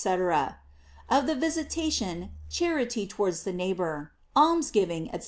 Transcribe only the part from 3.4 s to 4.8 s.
the neighbor, alms